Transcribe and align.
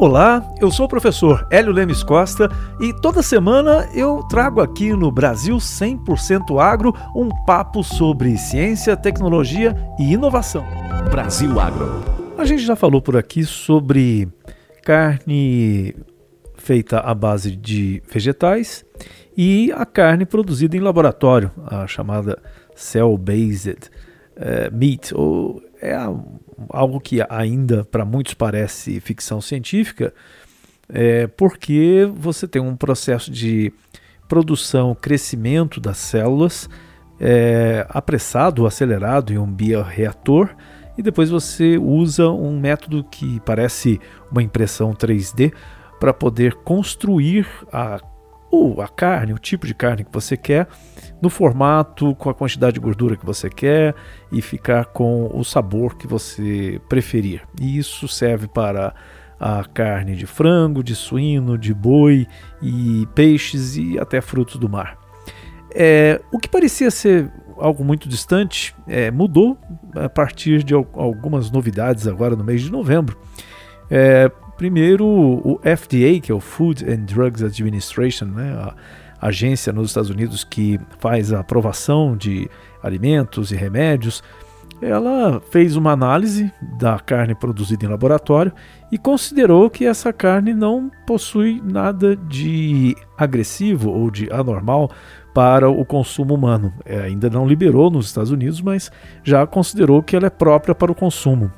Olá, 0.00 0.54
eu 0.60 0.70
sou 0.70 0.86
o 0.86 0.88
professor 0.88 1.44
Hélio 1.50 1.72
Lemes 1.72 2.04
Costa 2.04 2.48
e 2.80 2.92
toda 2.92 3.20
semana 3.20 3.88
eu 3.92 4.22
trago 4.28 4.60
aqui 4.60 4.92
no 4.92 5.10
Brasil 5.10 5.56
100% 5.56 6.56
Agro 6.56 6.94
um 7.16 7.28
papo 7.44 7.82
sobre 7.82 8.38
ciência, 8.38 8.96
tecnologia 8.96 9.74
e 9.98 10.12
inovação. 10.12 10.64
Brasil 11.10 11.58
Agro. 11.58 12.00
A 12.38 12.44
gente 12.44 12.62
já 12.62 12.76
falou 12.76 13.02
por 13.02 13.16
aqui 13.16 13.42
sobre 13.44 14.28
carne 14.84 15.96
feita 16.54 17.00
à 17.00 17.12
base 17.12 17.56
de 17.56 18.00
vegetais 18.08 18.84
e 19.36 19.72
a 19.72 19.84
carne 19.84 20.24
produzida 20.24 20.76
em 20.76 20.80
laboratório, 20.80 21.50
a 21.66 21.88
chamada 21.88 22.40
cell-based 22.72 23.90
uh, 24.36 24.72
meat, 24.72 25.12
ou 25.12 25.60
é 25.80 25.96
algo 26.70 27.00
que 27.00 27.18
ainda 27.28 27.84
para 27.84 28.04
muitos 28.04 28.34
parece 28.34 29.00
ficção 29.00 29.40
científica, 29.40 30.12
é 30.88 31.26
porque 31.26 32.10
você 32.14 32.48
tem 32.48 32.60
um 32.60 32.76
processo 32.76 33.30
de 33.30 33.72
produção, 34.28 34.94
crescimento 34.94 35.80
das 35.80 35.98
células 35.98 36.68
é, 37.20 37.86
apressado, 37.88 38.66
acelerado 38.66 39.32
em 39.32 39.38
um 39.38 39.50
bioreator, 39.50 40.54
e 40.96 41.02
depois 41.02 41.30
você 41.30 41.78
usa 41.78 42.28
um 42.28 42.58
método 42.58 43.04
que 43.04 43.40
parece 43.40 44.00
uma 44.30 44.42
impressão 44.42 44.92
3D 44.92 45.52
para 46.00 46.12
poder 46.12 46.54
construir 46.54 47.46
a 47.72 48.00
ou 48.50 48.80
a 48.80 48.88
carne, 48.88 49.32
o 49.32 49.38
tipo 49.38 49.66
de 49.66 49.74
carne 49.74 50.04
que 50.04 50.12
você 50.12 50.36
quer, 50.36 50.66
no 51.20 51.28
formato, 51.28 52.14
com 52.14 52.30
a 52.30 52.34
quantidade 52.34 52.74
de 52.74 52.80
gordura 52.80 53.16
que 53.16 53.26
você 53.26 53.50
quer 53.50 53.94
e 54.32 54.40
ficar 54.40 54.86
com 54.86 55.30
o 55.34 55.44
sabor 55.44 55.96
que 55.96 56.06
você 56.06 56.80
preferir. 56.88 57.42
E 57.60 57.78
isso 57.78 58.08
serve 58.08 58.48
para 58.48 58.94
a 59.38 59.64
carne 59.64 60.16
de 60.16 60.26
frango, 60.26 60.82
de 60.82 60.94
suíno, 60.94 61.56
de 61.56 61.72
boi 61.72 62.26
e 62.62 63.06
peixes 63.14 63.76
e 63.76 63.98
até 63.98 64.20
frutos 64.20 64.56
do 64.56 64.68
mar. 64.68 64.98
É, 65.74 66.20
o 66.32 66.38
que 66.38 66.48
parecia 66.48 66.90
ser 66.90 67.30
algo 67.56 67.84
muito 67.84 68.08
distante 68.08 68.74
é, 68.86 69.10
mudou 69.10 69.58
a 69.94 70.08
partir 70.08 70.62
de 70.62 70.74
algumas 70.74 71.50
novidades 71.50 72.06
agora 72.06 72.34
no 72.34 72.44
mês 72.44 72.62
de 72.62 72.70
novembro. 72.70 73.18
É, 73.90 74.30
Primeiro, 74.58 75.06
o 75.06 75.60
FDA, 75.60 76.20
que 76.20 76.32
é 76.32 76.34
o 76.34 76.40
Food 76.40 76.84
and 76.84 77.04
Drugs 77.04 77.44
Administration, 77.44 78.26
né, 78.26 78.52
a 79.20 79.28
agência 79.28 79.72
nos 79.72 79.90
Estados 79.90 80.10
Unidos 80.10 80.42
que 80.42 80.80
faz 80.98 81.32
a 81.32 81.38
aprovação 81.38 82.16
de 82.16 82.50
alimentos 82.82 83.52
e 83.52 83.54
remédios, 83.54 84.20
ela 84.82 85.40
fez 85.52 85.76
uma 85.76 85.92
análise 85.92 86.52
da 86.78 86.98
carne 86.98 87.36
produzida 87.36 87.84
em 87.84 87.88
laboratório 87.88 88.52
e 88.90 88.98
considerou 88.98 89.70
que 89.70 89.84
essa 89.84 90.12
carne 90.12 90.52
não 90.52 90.90
possui 91.06 91.62
nada 91.64 92.16
de 92.16 92.96
agressivo 93.16 93.90
ou 93.90 94.10
de 94.10 94.28
anormal 94.32 94.90
para 95.32 95.70
o 95.70 95.84
consumo 95.84 96.34
humano. 96.34 96.72
É, 96.84 96.98
ainda 97.00 97.30
não 97.30 97.46
liberou 97.46 97.90
nos 97.92 98.06
Estados 98.06 98.32
Unidos, 98.32 98.60
mas 98.60 98.90
já 99.22 99.46
considerou 99.46 100.02
que 100.02 100.16
ela 100.16 100.26
é 100.26 100.30
própria 100.30 100.74
para 100.74 100.90
o 100.90 100.96
consumo. 100.96 101.52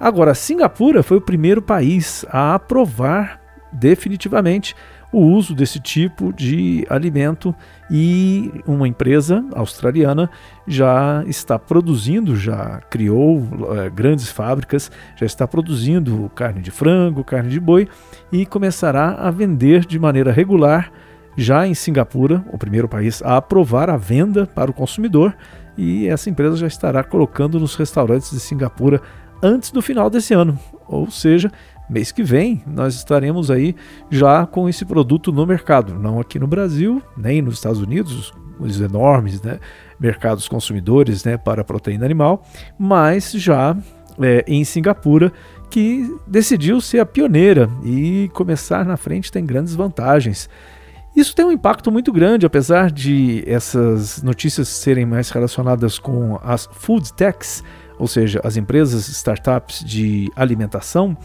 Agora, 0.00 0.34
Singapura 0.34 1.02
foi 1.02 1.16
o 1.16 1.20
primeiro 1.20 1.60
país 1.60 2.24
a 2.30 2.54
aprovar 2.54 3.40
definitivamente 3.72 4.74
o 5.12 5.20
uso 5.20 5.54
desse 5.54 5.80
tipo 5.80 6.32
de 6.32 6.86
alimento 6.88 7.54
e 7.90 8.52
uma 8.66 8.86
empresa 8.86 9.44
australiana 9.54 10.30
já 10.66 11.24
está 11.26 11.58
produzindo, 11.58 12.36
já 12.36 12.80
criou 12.90 13.42
é, 13.76 13.90
grandes 13.90 14.28
fábricas, 14.30 14.90
já 15.16 15.24
está 15.24 15.46
produzindo 15.48 16.30
carne 16.34 16.60
de 16.60 16.70
frango, 16.70 17.24
carne 17.24 17.50
de 17.50 17.58
boi 17.58 17.88
e 18.30 18.44
começará 18.44 19.12
a 19.12 19.30
vender 19.30 19.86
de 19.86 19.98
maneira 19.98 20.30
regular 20.30 20.92
já 21.38 21.66
em 21.66 21.72
Singapura, 21.72 22.44
o 22.52 22.58
primeiro 22.58 22.88
país 22.88 23.22
a 23.22 23.36
aprovar 23.36 23.88
a 23.88 23.96
venda 23.96 24.44
para 24.44 24.72
o 24.72 24.74
consumidor, 24.74 25.36
e 25.76 26.08
essa 26.08 26.28
empresa 26.28 26.56
já 26.56 26.66
estará 26.66 27.04
colocando 27.04 27.60
nos 27.60 27.76
restaurantes 27.76 28.32
de 28.32 28.40
Singapura 28.40 29.00
antes 29.42 29.70
do 29.70 29.82
final 29.82 30.08
desse 30.10 30.34
ano. 30.34 30.58
Ou 30.86 31.10
seja, 31.10 31.50
mês 31.88 32.12
que 32.12 32.22
vem 32.22 32.62
nós 32.66 32.94
estaremos 32.94 33.50
aí 33.50 33.74
já 34.10 34.46
com 34.46 34.68
esse 34.68 34.84
produto 34.84 35.32
no 35.32 35.46
mercado, 35.46 35.94
não 35.94 36.20
aqui 36.20 36.38
no 36.38 36.46
Brasil, 36.46 37.02
nem 37.16 37.42
nos 37.42 37.54
Estados 37.54 37.80
Unidos, 37.80 38.32
os 38.58 38.80
enormes 38.80 39.40
né, 39.42 39.58
mercados 39.98 40.48
consumidores 40.48 41.24
né, 41.24 41.36
para 41.36 41.64
proteína 41.64 42.04
animal, 42.04 42.44
mas 42.78 43.32
já 43.32 43.76
é, 44.20 44.44
em 44.46 44.64
Singapura, 44.64 45.32
que 45.70 46.16
decidiu 46.26 46.80
ser 46.80 47.00
a 47.00 47.06
pioneira 47.06 47.68
e 47.84 48.30
começar 48.32 48.84
na 48.84 48.96
frente 48.96 49.30
tem 49.30 49.44
grandes 49.44 49.74
vantagens. 49.74 50.48
Isso 51.14 51.34
tem 51.34 51.44
um 51.44 51.52
impacto 51.52 51.90
muito 51.90 52.12
grande, 52.12 52.46
apesar 52.46 52.90
de 52.90 53.42
essas 53.46 54.22
notícias 54.22 54.68
serem 54.68 55.04
mais 55.04 55.30
relacionadas 55.30 55.98
com 55.98 56.38
as 56.42 56.68
food 56.70 57.12
techs, 57.14 57.62
ou 57.98 58.06
seja, 58.06 58.40
as 58.44 58.56
empresas, 58.56 59.08
startups 59.08 59.84
de 59.84 60.30
alimentação, 60.36 61.16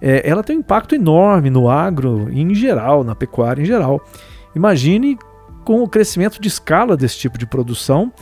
é, 0.00 0.28
ela 0.28 0.42
tem 0.42 0.56
um 0.56 0.60
impacto 0.60 0.94
enorme 0.94 1.50
no 1.50 1.68
agro 1.68 2.28
em 2.30 2.54
geral, 2.54 3.04
na 3.04 3.14
pecuária 3.14 3.62
em 3.62 3.66
geral. 3.66 4.00
Imagine 4.54 5.18
com 5.64 5.82
o 5.82 5.88
crescimento 5.88 6.40
de 6.40 6.48
escala 6.48 6.96
desse 6.96 7.18
tipo 7.18 7.38
de 7.38 7.46
produção, 7.46 8.12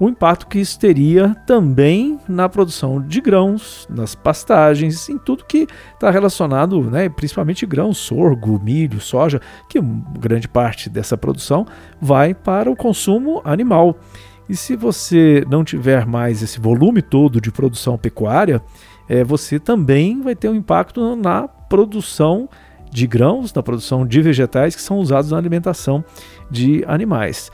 o 0.00 0.08
impacto 0.08 0.46
que 0.46 0.60
isso 0.60 0.78
teria 0.78 1.34
também 1.44 2.20
na 2.28 2.48
produção 2.48 3.00
de 3.00 3.20
grãos, 3.20 3.86
nas 3.90 4.14
pastagens, 4.14 5.08
em 5.08 5.18
tudo 5.18 5.44
que 5.44 5.66
está 5.94 6.08
relacionado, 6.10 6.80
né, 6.82 7.08
principalmente 7.08 7.66
grãos, 7.66 7.98
sorgo, 7.98 8.60
milho, 8.62 9.00
soja, 9.00 9.40
que 9.68 9.80
grande 9.80 10.46
parte 10.46 10.88
dessa 10.88 11.16
produção 11.16 11.66
vai 12.00 12.32
para 12.32 12.70
o 12.70 12.76
consumo 12.76 13.42
animal. 13.44 13.98
E 14.48 14.56
se 14.56 14.74
você 14.74 15.44
não 15.50 15.62
tiver 15.62 16.06
mais 16.06 16.42
esse 16.42 16.58
volume 16.58 17.02
todo 17.02 17.40
de 17.40 17.50
produção 17.50 17.98
pecuária, 17.98 18.62
é, 19.08 19.22
você 19.22 19.58
também 19.58 20.22
vai 20.22 20.34
ter 20.34 20.48
um 20.48 20.54
impacto 20.54 21.14
na 21.16 21.46
produção 21.46 22.48
de 22.90 23.06
grãos, 23.06 23.52
na 23.52 23.62
produção 23.62 24.06
de 24.06 24.20
vegetais 24.22 24.74
que 24.74 24.80
são 24.80 24.98
usados 24.98 25.30
na 25.30 25.36
alimentação 25.36 26.02
de 26.50 26.82
animais. 26.86 27.50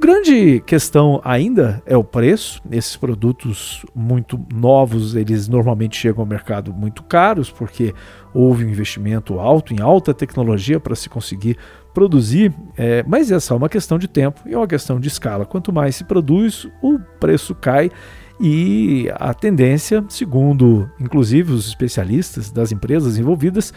Grande 0.00 0.60
questão 0.60 1.20
ainda 1.22 1.82
é 1.84 1.94
o 1.94 2.02
preço. 2.02 2.62
Esses 2.72 2.96
produtos 2.96 3.84
muito 3.94 4.40
novos, 4.50 5.14
eles 5.14 5.46
normalmente 5.46 5.94
chegam 5.94 6.22
ao 6.22 6.26
mercado 6.26 6.72
muito 6.72 7.02
caros, 7.02 7.50
porque 7.50 7.94
houve 8.32 8.64
um 8.64 8.70
investimento 8.70 9.38
alto 9.38 9.74
em 9.74 9.80
alta 9.82 10.14
tecnologia 10.14 10.80
para 10.80 10.94
se 10.94 11.10
conseguir 11.10 11.58
produzir, 11.92 12.50
é, 12.78 13.04
mas 13.06 13.30
essa 13.30 13.52
é 13.52 13.56
uma 13.56 13.68
questão 13.68 13.98
de 13.98 14.08
tempo 14.08 14.40
e 14.46 14.54
é 14.54 14.56
uma 14.56 14.66
questão 14.66 14.98
de 14.98 15.06
escala. 15.06 15.44
Quanto 15.44 15.70
mais 15.70 15.96
se 15.96 16.04
produz, 16.04 16.66
o 16.80 16.98
preço 17.20 17.54
cai 17.54 17.90
e 18.40 19.10
a 19.16 19.34
tendência, 19.34 20.02
segundo 20.08 20.90
inclusive 20.98 21.52
os 21.52 21.68
especialistas 21.68 22.50
das 22.50 22.72
empresas 22.72 23.18
envolvidas, 23.18 23.70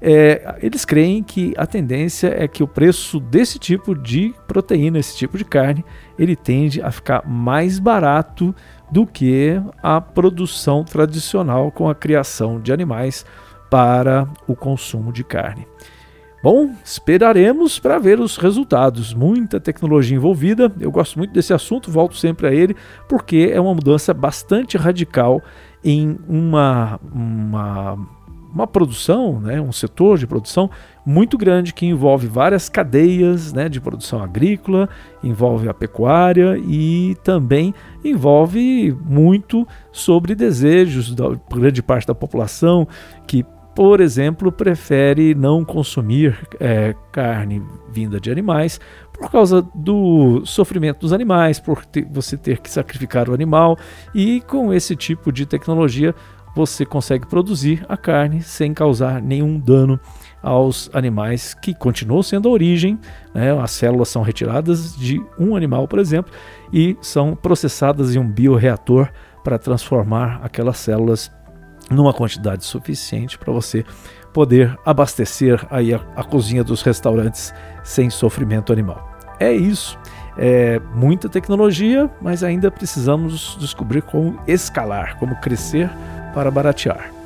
é, 0.00 0.56
eles 0.62 0.84
creem 0.84 1.22
que 1.22 1.52
a 1.56 1.66
tendência 1.66 2.28
é 2.28 2.46
que 2.46 2.62
o 2.62 2.68
preço 2.68 3.18
desse 3.18 3.58
tipo 3.58 3.94
de 3.94 4.32
proteína, 4.46 4.98
esse 4.98 5.16
tipo 5.16 5.36
de 5.36 5.44
carne, 5.44 5.84
ele 6.18 6.36
tende 6.36 6.80
a 6.80 6.90
ficar 6.90 7.26
mais 7.26 7.78
barato 7.78 8.54
do 8.90 9.06
que 9.06 9.60
a 9.82 10.00
produção 10.00 10.84
tradicional 10.84 11.70
com 11.70 11.88
a 11.88 11.94
criação 11.94 12.60
de 12.60 12.72
animais 12.72 13.26
para 13.70 14.28
o 14.46 14.54
consumo 14.54 15.12
de 15.12 15.24
carne. 15.24 15.66
Bom, 16.40 16.72
esperaremos 16.84 17.80
para 17.80 17.98
ver 17.98 18.20
os 18.20 18.36
resultados. 18.36 19.12
Muita 19.12 19.58
tecnologia 19.58 20.16
envolvida. 20.16 20.72
Eu 20.78 20.90
gosto 20.90 21.18
muito 21.18 21.32
desse 21.32 21.52
assunto, 21.52 21.90
volto 21.90 22.16
sempre 22.16 22.46
a 22.46 22.54
ele, 22.54 22.76
porque 23.08 23.50
é 23.52 23.60
uma 23.60 23.74
mudança 23.74 24.14
bastante 24.14 24.76
radical 24.76 25.42
em 25.84 26.16
uma, 26.28 27.00
uma, 27.12 27.98
uma 28.52 28.66
produção, 28.66 29.40
né, 29.40 29.60
um 29.60 29.72
setor 29.72 30.18
de 30.18 30.26
produção 30.26 30.70
muito 31.04 31.36
grande 31.36 31.72
que 31.72 31.86
envolve 31.86 32.26
várias 32.26 32.68
cadeias 32.68 33.52
né, 33.52 33.68
de 33.68 33.80
produção 33.80 34.22
agrícola, 34.22 34.88
envolve 35.22 35.68
a 35.68 35.74
pecuária 35.74 36.58
e 36.58 37.16
também 37.22 37.74
envolve 38.04 38.96
muito 39.04 39.66
sobre 39.92 40.34
desejos 40.34 41.14
da 41.14 41.24
grande 41.50 41.82
parte 41.82 42.06
da 42.06 42.14
população 42.14 42.86
que 43.26 43.44
por 43.78 44.00
exemplo, 44.00 44.50
prefere 44.50 45.36
não 45.36 45.64
consumir 45.64 46.36
é, 46.58 46.96
carne 47.12 47.62
vinda 47.92 48.18
de 48.18 48.28
animais 48.28 48.80
por 49.12 49.30
causa 49.30 49.62
do 49.72 50.44
sofrimento 50.44 50.98
dos 50.98 51.12
animais, 51.12 51.60
por 51.60 51.86
ter, 51.86 52.04
você 52.10 52.36
ter 52.36 52.58
que 52.58 52.68
sacrificar 52.68 53.28
o 53.28 53.34
animal, 53.34 53.78
e 54.12 54.40
com 54.40 54.74
esse 54.74 54.96
tipo 54.96 55.30
de 55.30 55.46
tecnologia 55.46 56.12
você 56.58 56.84
consegue 56.84 57.24
produzir 57.24 57.86
a 57.88 57.96
carne 57.96 58.42
sem 58.42 58.74
causar 58.74 59.22
nenhum 59.22 59.60
dano 59.60 59.98
aos 60.42 60.90
animais, 60.92 61.54
que 61.54 61.72
continuam 61.72 62.20
sendo 62.20 62.48
a 62.48 62.52
origem. 62.52 62.98
Né? 63.32 63.56
As 63.60 63.70
células 63.70 64.08
são 64.08 64.22
retiradas 64.22 64.96
de 64.96 65.24
um 65.38 65.54
animal, 65.54 65.86
por 65.86 66.00
exemplo, 66.00 66.32
e 66.72 66.96
são 67.00 67.36
processadas 67.36 68.16
em 68.16 68.18
um 68.18 68.28
bioreator 68.28 69.08
para 69.44 69.56
transformar 69.56 70.40
aquelas 70.42 70.78
células 70.78 71.30
numa 71.90 72.12
quantidade 72.12 72.64
suficiente 72.64 73.38
para 73.38 73.52
você 73.52 73.84
poder 74.32 74.76
abastecer 74.84 75.64
aí 75.70 75.94
a, 75.94 76.00
a 76.16 76.24
cozinha 76.24 76.64
dos 76.64 76.82
restaurantes 76.82 77.54
sem 77.84 78.10
sofrimento 78.10 78.72
animal. 78.72 79.16
É 79.38 79.52
isso. 79.52 79.96
É 80.36 80.80
muita 80.94 81.28
tecnologia, 81.28 82.08
mas 82.20 82.44
ainda 82.44 82.70
precisamos 82.70 83.56
descobrir 83.58 84.02
como 84.02 84.38
escalar, 84.46 85.16
como 85.18 85.34
crescer 85.36 85.90
para 86.34 86.50
baratear. 86.50 87.17